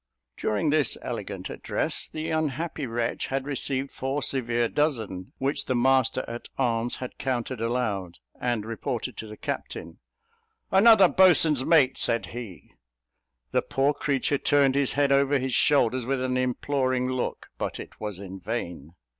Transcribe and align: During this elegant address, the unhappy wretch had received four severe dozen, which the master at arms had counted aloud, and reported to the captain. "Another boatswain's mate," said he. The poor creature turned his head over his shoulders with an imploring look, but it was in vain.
During 0.35 0.71
this 0.71 0.97
elegant 1.03 1.47
address, 1.51 2.09
the 2.11 2.31
unhappy 2.31 2.87
wretch 2.87 3.27
had 3.27 3.45
received 3.45 3.91
four 3.91 4.23
severe 4.23 4.67
dozen, 4.67 5.31
which 5.37 5.65
the 5.67 5.75
master 5.75 6.25
at 6.27 6.47
arms 6.57 6.95
had 6.95 7.19
counted 7.19 7.61
aloud, 7.61 8.17
and 8.39 8.65
reported 8.65 9.15
to 9.17 9.27
the 9.27 9.37
captain. 9.37 9.99
"Another 10.71 11.07
boatswain's 11.07 11.63
mate," 11.63 11.99
said 11.99 12.25
he. 12.33 12.73
The 13.51 13.61
poor 13.61 13.93
creature 13.93 14.39
turned 14.39 14.73
his 14.73 14.93
head 14.93 15.11
over 15.11 15.37
his 15.37 15.53
shoulders 15.53 16.07
with 16.07 16.19
an 16.23 16.35
imploring 16.35 17.07
look, 17.09 17.49
but 17.59 17.79
it 17.79 17.99
was 18.01 18.17
in 18.17 18.39
vain. 18.39 18.95